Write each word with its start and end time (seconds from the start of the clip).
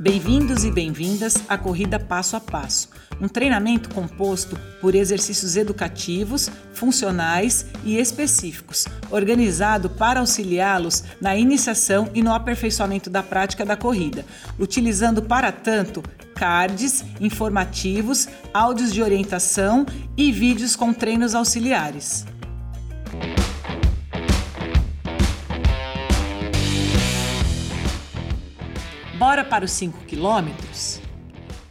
Bem-vindos 0.00 0.62
e 0.62 0.70
bem-vindas 0.70 1.42
à 1.48 1.58
Corrida 1.58 1.98
Passo 1.98 2.36
a 2.36 2.40
Passo, 2.40 2.88
um 3.20 3.26
treinamento 3.26 3.92
composto 3.92 4.56
por 4.80 4.94
exercícios 4.94 5.56
educativos, 5.56 6.48
funcionais 6.72 7.66
e 7.84 7.98
específicos, 7.98 8.86
organizado 9.10 9.90
para 9.90 10.20
auxiliá-los 10.20 11.02
na 11.20 11.34
iniciação 11.36 12.08
e 12.14 12.22
no 12.22 12.32
aperfeiçoamento 12.32 13.10
da 13.10 13.24
prática 13.24 13.66
da 13.66 13.76
corrida, 13.76 14.24
utilizando 14.56 15.20
para 15.20 15.50
tanto 15.50 16.00
cards 16.32 17.04
informativos, 17.20 18.28
áudios 18.54 18.92
de 18.92 19.02
orientação 19.02 19.84
e 20.16 20.30
vídeos 20.30 20.76
com 20.76 20.92
treinos 20.92 21.34
auxiliares. 21.34 22.24
Bora 29.28 29.44
para 29.44 29.66
os 29.66 29.72
5 29.72 30.06
quilômetros? 30.06 31.02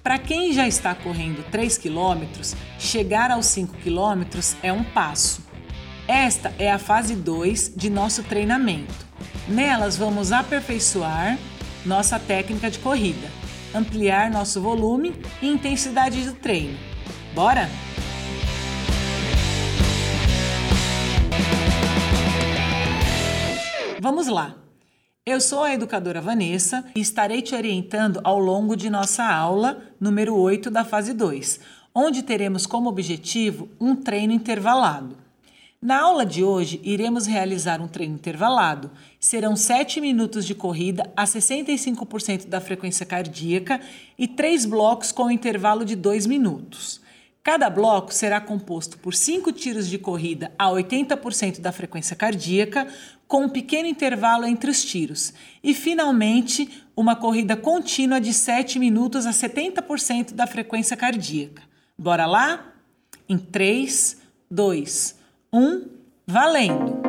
Para 0.03 0.19
quem 0.19 0.53
já 0.53 0.67
está 0.67 0.93
correndo 0.93 1.43
3 1.49 1.75
quilômetros, 1.75 2.55
chegar 2.77 3.31
aos 3.31 3.47
5 3.47 3.77
quilômetros 3.77 4.55
é 4.61 4.71
um 4.71 4.83
passo. 4.83 5.41
Esta 6.07 6.53
é 6.59 6.71
a 6.71 6.77
fase 6.77 7.15
2 7.15 7.73
de 7.75 7.89
nosso 7.89 8.21
treinamento. 8.21 8.93
Nelas 9.47 9.97
vamos 9.97 10.31
aperfeiçoar 10.31 11.35
nossa 11.83 12.19
técnica 12.19 12.69
de 12.69 12.77
corrida, 12.77 13.27
ampliar 13.73 14.29
nosso 14.29 14.61
volume 14.61 15.15
e 15.41 15.47
intensidade 15.47 16.29
do 16.29 16.33
treino. 16.33 16.77
Bora? 17.33 17.67
Vamos 23.99 24.27
lá! 24.27 24.66
Eu 25.27 25.41
sou 25.41 25.61
a 25.61 25.73
educadora 25.73 26.21
Vanessa 26.21 26.85
e 26.95 27.01
estarei 27.01 27.41
te 27.41 27.53
orientando 27.53 28.21
ao 28.23 28.39
longo 28.39 28.77
de 28.77 28.89
nossa 28.89 29.25
aula 29.25 29.83
número 29.99 30.33
8 30.33 30.71
da 30.71 30.85
fase 30.85 31.13
2, 31.13 31.59
onde 31.93 32.23
teremos 32.23 32.65
como 32.65 32.87
objetivo 32.87 33.67
um 33.77 33.93
treino 33.93 34.31
intervalado. 34.31 35.17
Na 35.81 35.99
aula 35.99 36.25
de 36.25 36.45
hoje, 36.45 36.79
iremos 36.81 37.25
realizar 37.25 37.81
um 37.81 37.89
treino 37.89 38.15
intervalado. 38.15 38.89
Serão 39.19 39.57
7 39.57 39.99
minutos 39.99 40.45
de 40.45 40.55
corrida 40.55 41.11
a 41.13 41.25
65% 41.25 42.47
da 42.47 42.61
frequência 42.61 43.05
cardíaca 43.05 43.81
e 44.17 44.29
3 44.29 44.63
blocos 44.63 45.11
com 45.11 45.29
intervalo 45.29 45.83
de 45.83 45.97
2 45.97 46.25
minutos. 46.25 47.01
Cada 47.47 47.69
bloco 47.69 48.13
será 48.13 48.41
composto 48.41 48.97
por 48.97 49.15
5 49.15 49.53
tiros 49.53 49.87
de 49.87 49.97
corrida 49.97 50.51
a 50.59 50.65
80% 50.65 51.61
da 51.61 51.71
frequência 51.71 52.13
cardíaca, 52.13 52.85
com 53.25 53.43
um 53.45 53.49
pequeno 53.49 53.87
intervalo 53.87 54.45
entre 54.45 54.69
os 54.69 54.83
tiros. 54.83 55.33
E, 55.63 55.73
finalmente, 55.73 56.83
uma 56.93 57.15
corrida 57.15 57.55
contínua 57.55 58.19
de 58.19 58.33
7 58.33 58.77
minutos 58.77 59.25
a 59.25 59.31
70% 59.31 60.33
da 60.33 60.45
frequência 60.45 60.97
cardíaca. 60.97 61.63
Bora 61.97 62.25
lá? 62.25 62.73
Em 63.29 63.37
3, 63.37 64.17
2, 64.51 65.15
1, 65.53 65.85
valendo! 66.27 67.06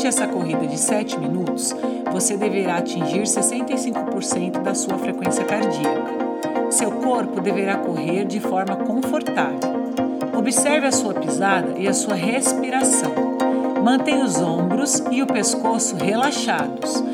Durante 0.00 0.16
essa 0.16 0.26
corrida 0.26 0.66
de 0.66 0.78
7 0.78 1.20
minutos, 1.20 1.76
você 2.10 2.34
deverá 2.34 2.78
atingir 2.78 3.20
65% 3.20 4.62
da 4.62 4.74
sua 4.74 4.96
frequência 4.96 5.44
cardíaca. 5.44 6.70
Seu 6.70 6.90
corpo 6.90 7.38
deverá 7.42 7.76
correr 7.76 8.24
de 8.24 8.40
forma 8.40 8.76
confortável. 8.76 9.58
Observe 10.34 10.86
a 10.86 10.90
sua 10.90 11.12
pisada 11.12 11.78
e 11.78 11.86
a 11.86 11.92
sua 11.92 12.14
respiração. 12.14 13.12
Mantenha 13.84 14.24
os 14.24 14.40
ombros 14.40 15.02
e 15.10 15.20
o 15.20 15.26
pescoço 15.26 15.96
relaxados. 15.96 17.04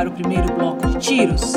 Para 0.00 0.08
o 0.08 0.12
primeiro 0.12 0.50
bloco 0.54 0.86
de 0.88 0.98
tiros? 0.98 1.52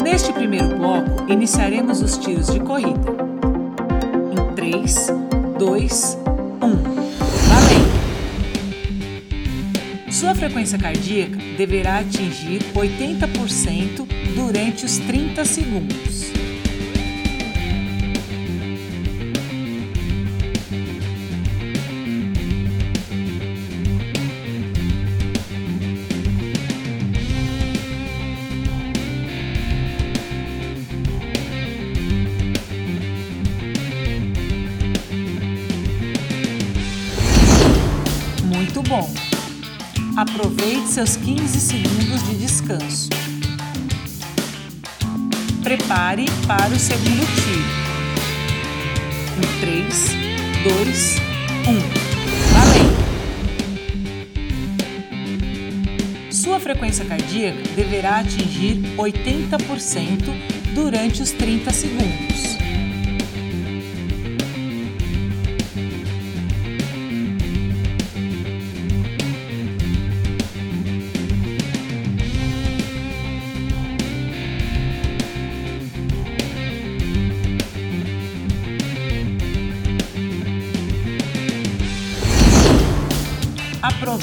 Neste 0.00 0.32
primeiro 0.32 0.76
bloco, 0.76 1.28
iniciaremos 1.28 2.00
os 2.00 2.16
tiros 2.16 2.46
de 2.52 2.60
corrida. 2.60 3.00
Em 4.30 4.54
3, 4.54 5.08
2, 5.58 6.18
1. 6.62 6.68
Valendo! 7.48 7.90
Sua 10.12 10.36
frequência 10.36 10.78
cardíaca 10.78 11.36
deverá 11.56 11.98
atingir 11.98 12.62
80% 12.76 14.06
durante 14.36 14.84
os 14.84 14.98
30 14.98 15.44
segundos. 15.44 16.37
Aproveite 40.18 40.88
seus 40.88 41.14
15 41.14 41.60
segundos 41.60 42.26
de 42.26 42.34
descanso. 42.38 43.08
Prepare 45.62 46.24
para 46.44 46.74
o 46.74 46.76
segundo 46.76 47.24
tiro. 47.36 47.62
Em 49.38 49.42
3, 49.60 50.16
2, 50.64 51.18
1. 51.68 51.78
Valendo! 52.52 52.98
Sua 56.32 56.58
frequência 56.58 57.04
cardíaca 57.04 57.62
deverá 57.76 58.18
atingir 58.18 58.82
80% 58.96 60.34
durante 60.74 61.22
os 61.22 61.30
30 61.30 61.72
segundos. 61.72 62.47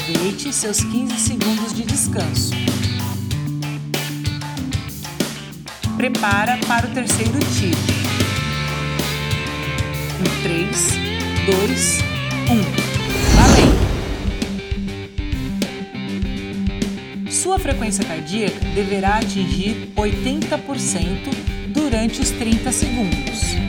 Aproveite 0.08 0.52
seus 0.52 0.84
15 0.84 1.18
segundos 1.18 1.74
de 1.74 1.82
descanso. 1.82 2.52
Prepara 5.96 6.56
para 6.68 6.86
o 6.86 6.90
terceiro 6.90 7.36
tiro. 7.58 7.76
Em 10.20 10.24
3, 10.44 10.90
2, 11.46 11.98
1. 12.50 12.62
Valendo! 13.34 13.82
Sua 17.28 17.58
frequência 17.58 18.04
cardíaca 18.04 18.60
deverá 18.76 19.16
atingir 19.16 19.90
80% 19.96 21.34
durante 21.74 22.20
os 22.20 22.30
30 22.30 22.70
segundos. 22.70 23.65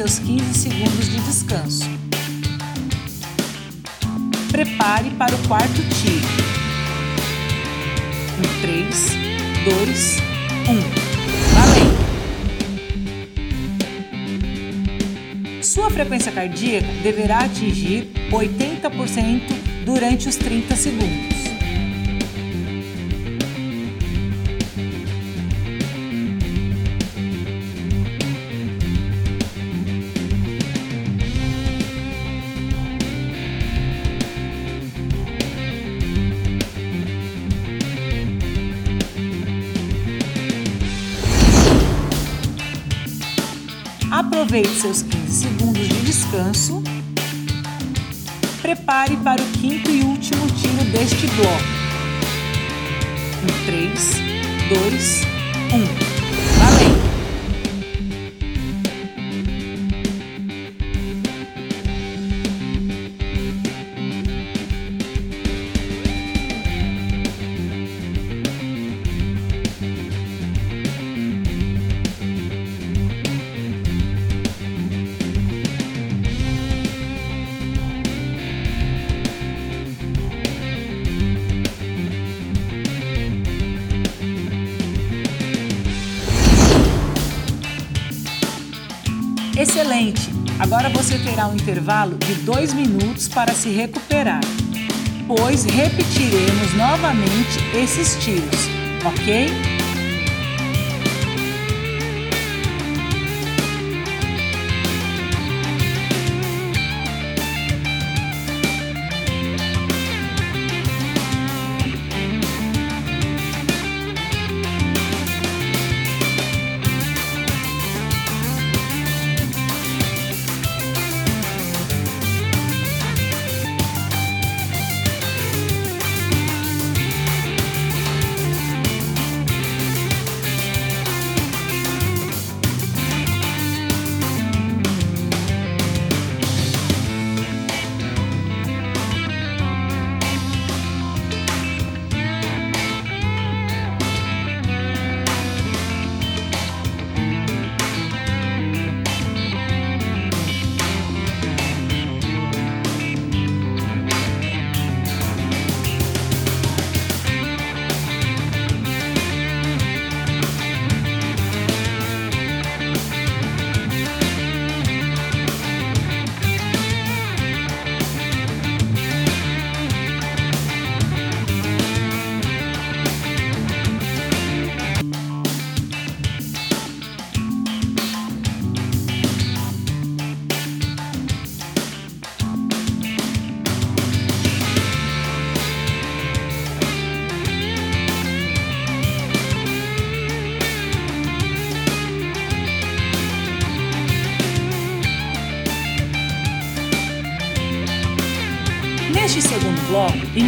Seus 0.00 0.18
15 0.20 0.54
segundos 0.54 1.10
de 1.10 1.20
descanso. 1.20 1.84
Prepare 4.50 5.10
para 5.10 5.34
o 5.34 5.38
quarto 5.46 5.74
tiro. 5.74 6.26
Em 8.38 8.42
3, 8.62 9.10
2, 9.66 10.16
1. 10.68 10.80
Valendo! 11.54 12.00
Sua 15.62 15.90
frequência 15.90 16.32
cardíaca 16.32 16.88
deverá 17.02 17.40
atingir 17.40 18.10
80% 18.32 19.42
durante 19.84 20.30
os 20.30 20.36
30 20.36 20.76
segundos. 20.76 21.29
Aproveite 44.50 44.80
seus 44.80 45.02
15 45.02 45.32
segundos 45.32 45.88
de 45.88 46.00
descanso. 46.00 46.82
Prepare 48.60 49.16
para 49.18 49.40
o 49.40 49.46
quinto 49.52 49.88
e 49.88 50.02
último 50.02 50.44
tiro 50.48 50.90
deste 50.90 51.28
bloco. 51.28 51.62
Em 53.44 53.64
3, 53.64 54.14
2, 54.90 55.22
1. 56.06 56.09
Excelente! 89.60 90.30
Agora 90.58 90.88
você 90.88 91.18
terá 91.18 91.46
um 91.46 91.52
intervalo 91.52 92.16
de 92.16 92.32
dois 92.36 92.72
minutos 92.72 93.28
para 93.28 93.52
se 93.52 93.68
recuperar, 93.68 94.40
pois 95.28 95.66
repetiremos 95.66 96.72
novamente 96.72 97.58
esses 97.74 98.16
tiros, 98.24 98.70
ok? 99.04 99.79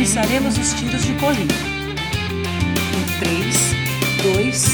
Iniciaremos 0.03 0.59
os 0.59 0.73
tiros 0.73 1.05
de 1.05 1.13
corrida. 1.15 1.55
Em 2.93 3.05
3, 3.21 3.73
2, 4.35 4.67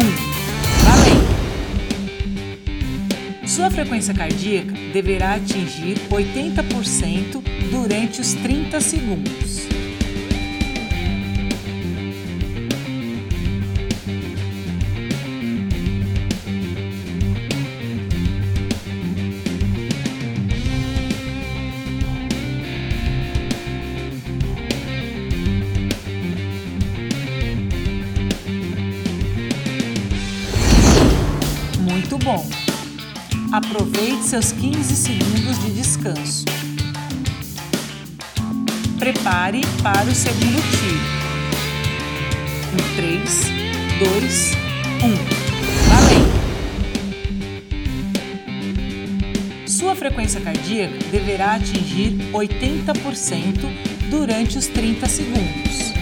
1. 0.00 0.04
Valendo! 0.82 1.30
Sua 3.46 3.70
frequência 3.70 4.12
cardíaca 4.12 4.74
deverá 4.92 5.34
atingir 5.34 5.96
80% 6.10 7.40
durante 7.70 8.20
os 8.20 8.34
30 8.34 8.80
segundos. 8.80 9.73
Seus 34.34 34.50
15 34.50 34.96
segundos 34.96 35.60
de 35.60 35.70
descanso. 35.70 36.44
Prepare 38.98 39.60
para 39.80 40.10
o 40.10 40.14
segundo 40.14 40.60
tiro. 40.72 40.98
Em 42.72 42.78
3, 42.96 43.44
2, 44.00 44.52
1. 45.04 45.14
Valendo! 45.88 46.34
Sua 49.68 49.94
frequência 49.94 50.40
cardíaca 50.40 50.98
deverá 51.12 51.54
atingir 51.54 52.18
80% 52.32 53.70
durante 54.10 54.58
os 54.58 54.66
30 54.66 55.06
segundos. 55.06 55.93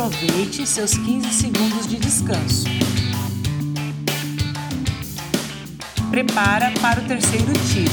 Aproveite 0.00 0.66
seus 0.66 0.96
15 0.96 1.30
segundos 1.30 1.86
de 1.86 1.98
descanso. 1.98 2.64
Prepara 6.10 6.72
para 6.80 7.02
o 7.02 7.04
terceiro 7.04 7.52
tiro. 7.70 7.92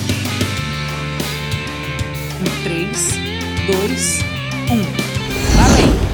Em 2.39 2.45
3, 2.63 3.11
2, 3.67 4.19
1. 4.71 4.77
Valendo! 5.57 6.07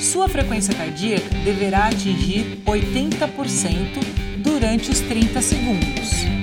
Sua 0.00 0.26
frequência 0.26 0.72
cardíaca 0.72 1.28
deverá 1.44 1.88
atingir 1.88 2.62
80% 2.64 4.02
durante 4.42 4.90
os 4.90 5.00
30 5.00 5.42
segundos. 5.42 6.35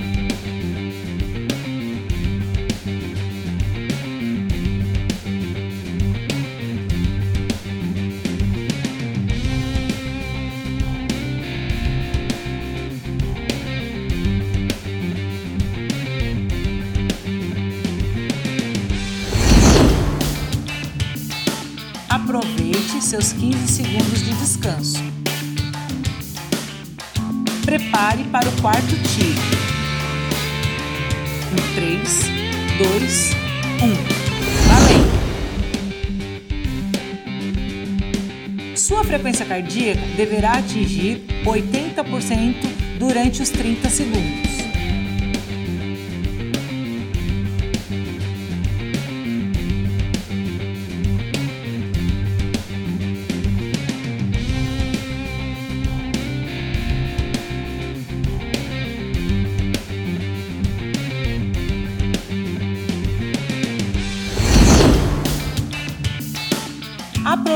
Seus 23.14 23.32
15 23.34 23.68
segundos 23.68 24.24
de 24.24 24.34
descanso. 24.34 24.98
Prepare 27.64 28.24
para 28.24 28.48
o 28.48 28.52
quarto 28.60 28.88
tiro. 28.88 29.40
Em 31.52 31.56
3, 31.76 32.24
2, 32.78 33.30
1. 33.82 33.94
Valendo! 34.66 35.14
Sua 38.76 39.04
frequência 39.04 39.46
cardíaca 39.46 40.02
deverá 40.16 40.54
atingir 40.54 41.24
80% 41.44 42.56
durante 42.98 43.42
os 43.42 43.50
30 43.50 43.90
segundos. 43.90 44.43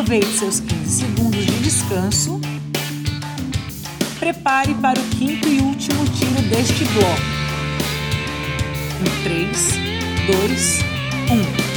Aproveite 0.08 0.38
seus 0.38 0.60
15 0.60 0.88
segundos 0.88 1.44
de 1.44 1.58
descanso. 1.58 2.40
Prepare 4.18 4.72
para 4.76 4.98
o 4.98 5.04
quinto 5.10 5.46
e 5.46 5.60
último 5.60 6.02
tiro 6.06 6.40
deste 6.48 6.82
bloco. 6.86 7.20
Em 9.02 9.22
3, 9.22 9.72
2, 10.26 10.78
1. 11.64 11.67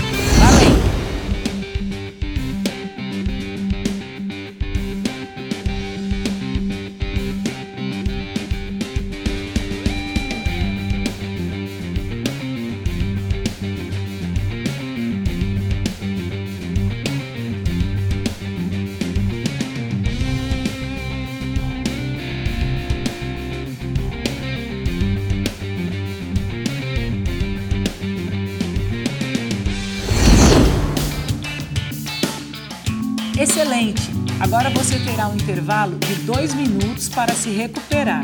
Excelente! 33.81 34.11
Agora 34.39 34.69
você 34.69 34.99
terá 34.99 35.27
um 35.27 35.33
intervalo 35.33 35.97
de 35.97 36.13
2 36.23 36.53
minutos 36.53 37.09
para 37.09 37.33
se 37.33 37.49
recuperar, 37.49 38.21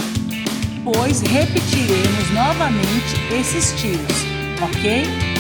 pois 0.84 1.22
repetiremos 1.22 2.32
novamente 2.32 3.16
esses 3.32 3.74
tiros, 3.74 4.26
ok? 4.62 5.37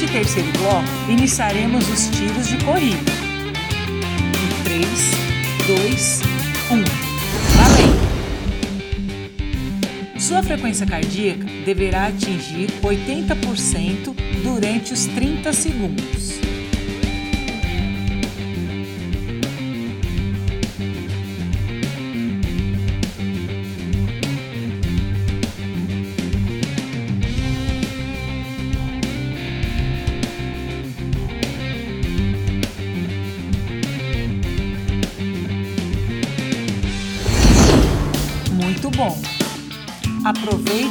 Neste 0.00 0.16
terceiro 0.16 0.50
bloco, 0.52 0.88
iniciaremos 1.10 1.86
os 1.86 2.08
tiros 2.08 2.48
de 2.48 2.56
corrida. 2.64 3.12
Em 4.32 4.48
3, 4.64 4.88
2, 5.66 6.20
1. 6.70 6.84
Valendo! 7.58 8.00
Sua 10.18 10.42
frequência 10.42 10.86
cardíaca 10.86 11.44
deverá 11.66 12.06
atingir 12.06 12.70
80% 12.82 14.14
durante 14.42 14.94
os 14.94 15.04
30 15.04 15.52
segundos. 15.52 16.39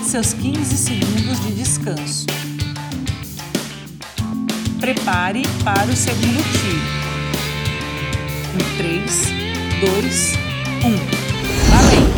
Seus 0.09 0.33
15 0.33 0.75
segundos 0.75 1.39
de 1.39 1.51
descanso. 1.51 2.25
Prepare 4.79 5.43
para 5.63 5.85
o 5.85 5.95
segundo 5.95 6.41
tiro. 6.51 6.81
Em 8.55 8.65
3, 8.75 9.27
2, 9.81 10.33
1. 10.83 10.97
Valendo! 11.69 12.17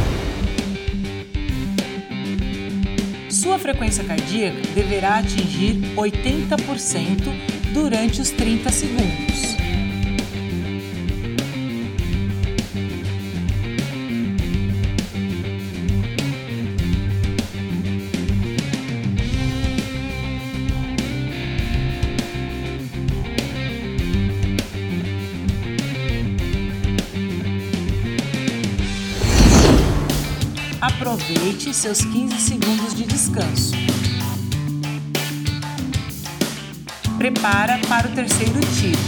Sua 3.29 3.59
frequência 3.59 4.05
cardíaca 4.05 4.61
deverá 4.73 5.17
atingir 5.17 5.75
80% 5.97 7.29
durante 7.73 8.21
os 8.21 8.29
30 8.29 8.71
segundos. 8.71 9.30
Seus 31.73 32.03
15 32.03 32.35
segundos 32.39 32.93
de 32.93 33.05
descanso. 33.05 33.71
Prepara 37.17 37.79
para 37.87 38.07
o 38.07 38.11
terceiro 38.11 38.59
tiro. 38.59 38.99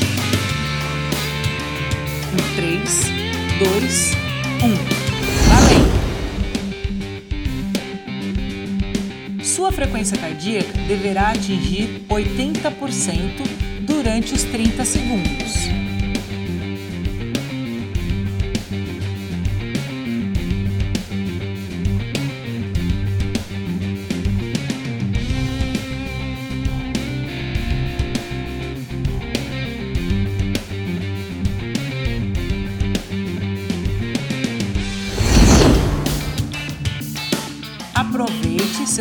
Em 2.32 2.38
3, 2.56 3.12
2, 3.60 4.12
1. 4.64 4.76
Valendo! 5.50 5.94
Sua 9.44 9.72
frequência 9.72 10.18
cardíaca 10.18 10.74
deverá 10.88 11.32
atingir 11.32 12.06
80% 12.10 13.86
durante 13.86 14.34
os 14.34 14.44
30 14.46 14.84
segundos. 14.86 15.73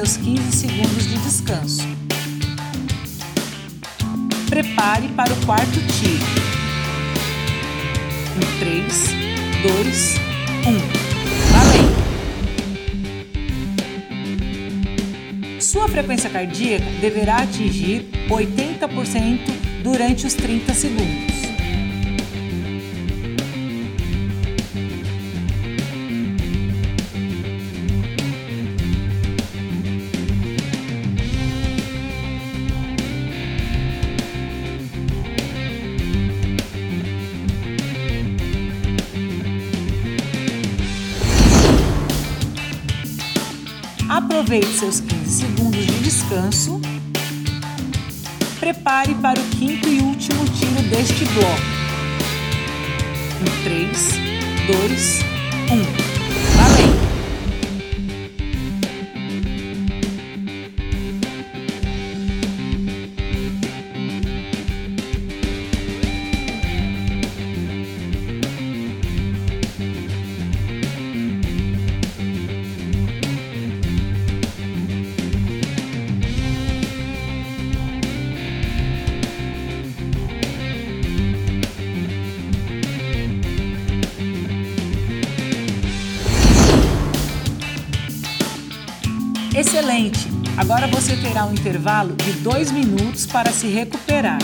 Seus 0.02 0.16
15 0.16 0.50
segundos 0.50 1.06
de 1.06 1.16
descanso. 1.18 1.86
Prepare 4.48 5.06
para 5.10 5.32
o 5.32 5.46
quarto 5.46 5.78
tiro. 5.92 6.26
Em 8.36 8.40
3, 8.58 9.06
2, 9.62 10.14
1. 10.66 10.80
Valendo! 11.52 12.02
Sua 15.60 15.88
frequência 15.88 16.28
cardíaca 16.28 16.84
deverá 17.00 17.36
atingir 17.36 18.04
80% 18.28 19.38
durante 19.84 20.26
os 20.26 20.34
30 20.34 20.74
segundos. 20.74 21.31
Aproveite 44.12 44.66
seus 44.66 45.00
15 45.00 45.30
segundos 45.30 45.86
de 45.86 45.98
descanso. 46.00 46.78
Prepare 48.60 49.14
para 49.14 49.40
o 49.40 49.44
quinto 49.44 49.88
e 49.88 50.00
último 50.00 50.44
tiro 50.50 50.82
deste 50.90 51.24
bloco. 51.24 51.62
Em 53.40 53.64
3, 53.64 54.18
2, 54.66 55.20
1. 56.08 56.11
Agora 90.72 90.86
você 90.86 91.14
terá 91.18 91.44
um 91.44 91.52
intervalo 91.52 92.16
de 92.16 92.32
dois 92.32 92.72
minutos 92.72 93.26
para 93.26 93.52
se 93.52 93.66
recuperar. 93.66 94.38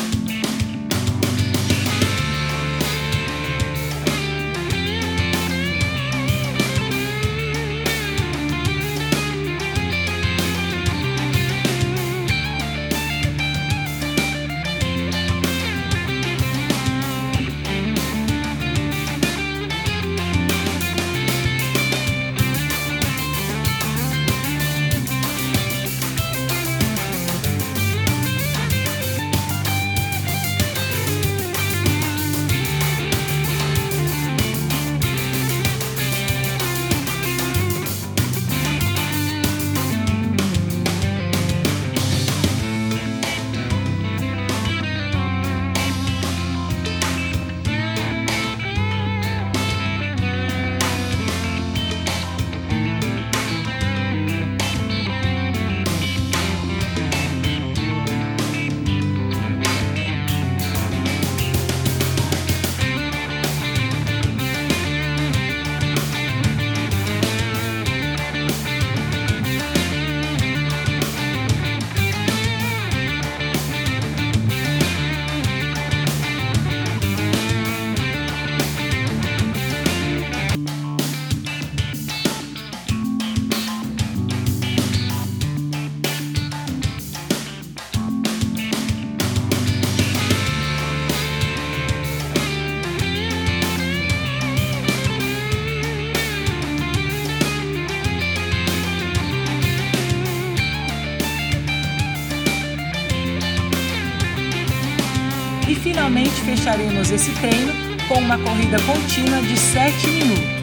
Fecharemos 107.09 107.11
esse 107.11 107.33
treino 107.41 107.73
com 108.07 108.19
uma 108.19 108.39
corrida 108.39 108.77
contínua 108.83 109.41
de 109.41 109.57
7 109.59 110.11
minutos. 110.11 110.59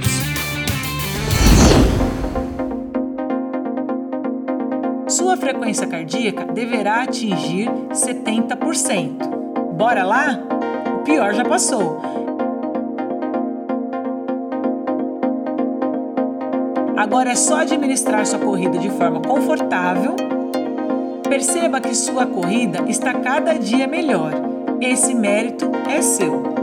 Sua 5.07 5.37
frequência 5.37 5.87
cardíaca 5.87 6.45
deverá 6.45 7.03
atingir 7.03 7.69
70%. 7.91 9.73
Bora 9.73 10.03
lá? 10.03 10.39
O 10.99 11.03
pior 11.03 11.33
já 11.33 11.43
passou. 11.43 12.01
Agora 16.95 17.31
é 17.31 17.35
só 17.35 17.57
administrar 17.57 18.25
sua 18.25 18.39
corrida 18.39 18.77
de 18.77 18.89
forma 18.91 19.21
confortável. 19.21 20.15
Perceba 21.27 21.81
que 21.81 21.93
sua 21.93 22.25
corrida 22.25 22.83
está 22.87 23.13
cada 23.13 23.53
dia 23.53 23.87
melhor. 23.87 24.54
Esse 24.81 25.13
mérito 25.13 25.71
é 25.87 26.01
seu. 26.01 26.54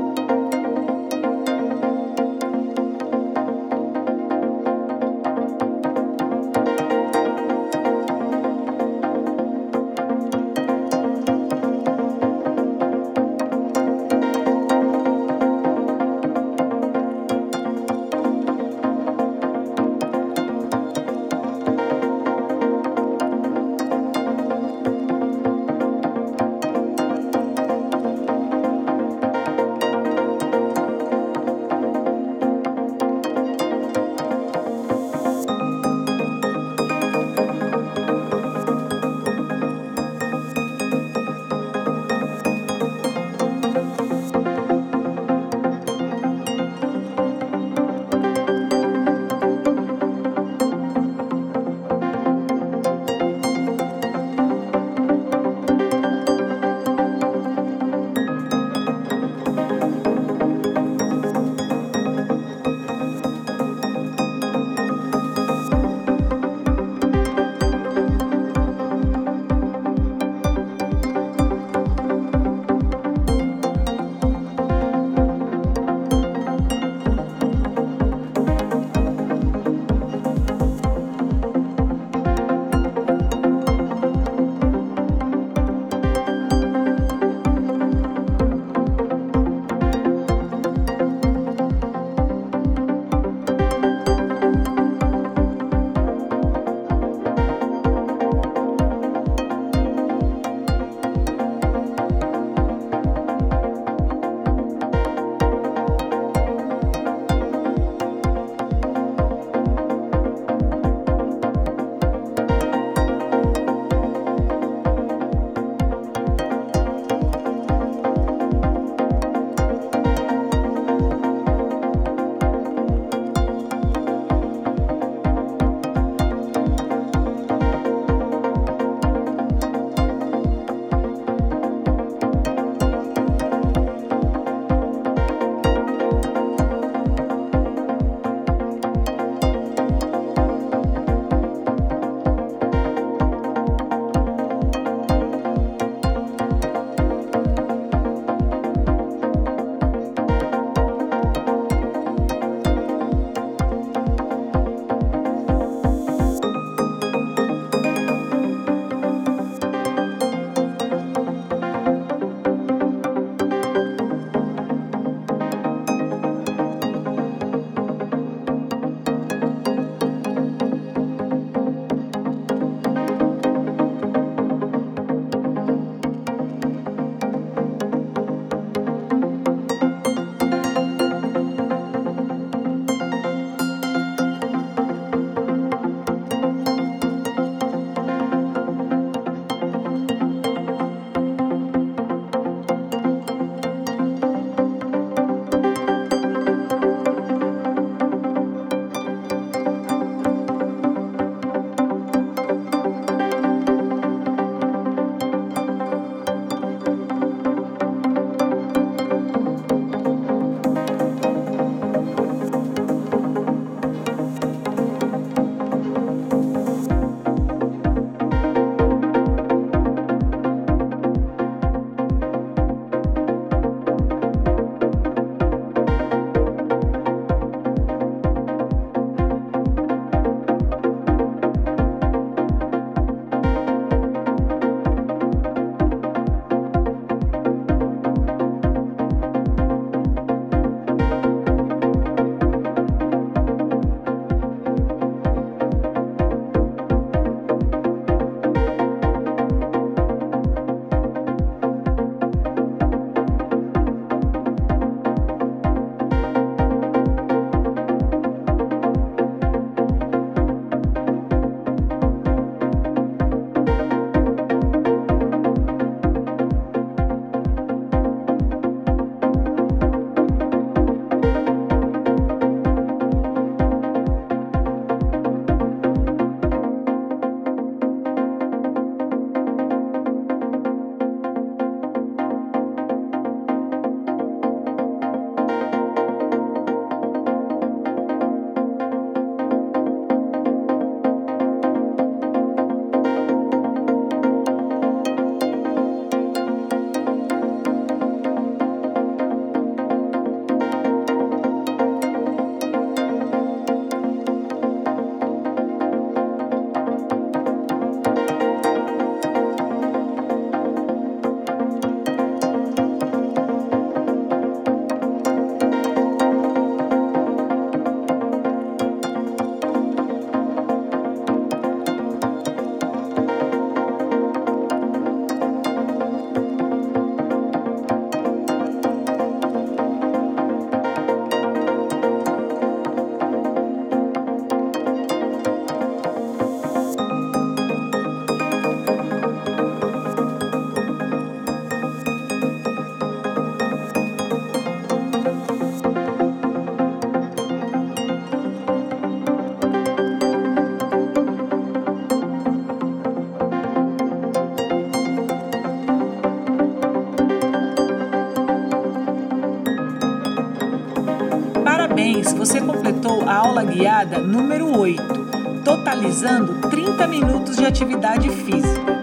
Número 365.13 365.39
8, 365.49 365.63
totalizando 365.65 366.69
30 366.69 367.07
minutos 367.07 367.57
de 367.57 367.65
atividade 367.65 368.29
física. 368.31 369.03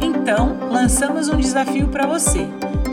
Então, 0.00 0.56
lançamos 0.70 1.28
um 1.28 1.36
desafio 1.36 1.88
para 1.88 2.06
você. 2.06 2.46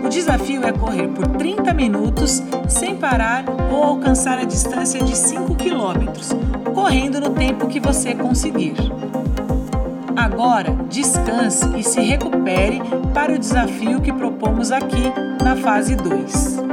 O 0.03 0.09
desafio 0.09 0.65
é 0.65 0.71
correr 0.71 1.07
por 1.09 1.27
30 1.27 1.73
minutos 1.73 2.41
sem 2.67 2.95
parar 2.95 3.45
ou 3.71 3.83
alcançar 3.83 4.37
a 4.37 4.43
distância 4.43 5.03
de 5.03 5.15
5 5.15 5.55
quilômetros, 5.55 6.29
correndo 6.73 7.19
no 7.19 7.29
tempo 7.31 7.67
que 7.67 7.79
você 7.79 8.15
conseguir. 8.15 8.75
Agora, 10.15 10.75
descanse 10.89 11.67
e 11.77 11.83
se 11.83 12.01
recupere 12.01 12.81
para 13.13 13.33
o 13.33 13.39
desafio 13.39 14.01
que 14.01 14.11
propomos 14.11 14.71
aqui 14.71 15.11
na 15.41 15.55
fase 15.55 15.95
2. 15.95 16.70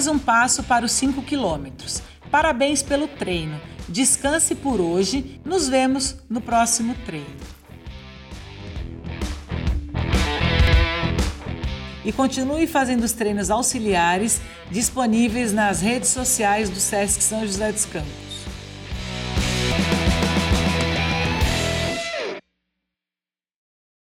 Mais 0.00 0.08
um 0.08 0.18
passo 0.18 0.62
para 0.62 0.86
os 0.86 0.92
5 0.92 1.20
quilômetros. 1.20 2.00
Parabéns 2.30 2.82
pelo 2.82 3.06
treino. 3.06 3.60
Descanse 3.86 4.54
por 4.54 4.80
hoje. 4.80 5.38
Nos 5.44 5.68
vemos 5.68 6.16
no 6.26 6.40
próximo 6.40 6.94
treino. 7.04 7.26
E 12.02 12.10
continue 12.12 12.66
fazendo 12.66 13.04
os 13.04 13.12
treinos 13.12 13.50
auxiliares 13.50 14.40
disponíveis 14.70 15.52
nas 15.52 15.82
redes 15.82 16.08
sociais 16.08 16.70
do 16.70 16.80
SESC 16.80 17.20
São 17.22 17.46
José 17.46 17.70
dos 17.70 17.84
Campos. 17.84 18.29